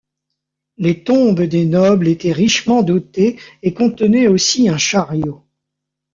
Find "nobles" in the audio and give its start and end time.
1.65-2.07